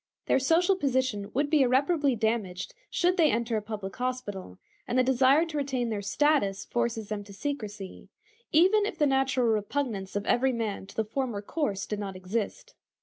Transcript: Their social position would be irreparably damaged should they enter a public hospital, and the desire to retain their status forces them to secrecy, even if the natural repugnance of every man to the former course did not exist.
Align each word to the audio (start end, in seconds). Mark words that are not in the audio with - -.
Their 0.25 0.39
social 0.39 0.75
position 0.75 1.29
would 1.35 1.47
be 1.51 1.61
irreparably 1.61 2.15
damaged 2.15 2.73
should 2.89 3.17
they 3.17 3.29
enter 3.29 3.55
a 3.55 3.61
public 3.61 3.95
hospital, 3.97 4.57
and 4.87 4.97
the 4.97 5.03
desire 5.03 5.45
to 5.45 5.57
retain 5.57 5.89
their 5.89 6.01
status 6.01 6.65
forces 6.65 7.09
them 7.09 7.23
to 7.23 7.31
secrecy, 7.33 8.09
even 8.51 8.87
if 8.87 8.97
the 8.97 9.05
natural 9.05 9.45
repugnance 9.45 10.15
of 10.15 10.25
every 10.25 10.53
man 10.53 10.87
to 10.87 10.95
the 10.95 11.05
former 11.05 11.43
course 11.43 11.85
did 11.85 11.99
not 11.99 12.15
exist. 12.15 12.73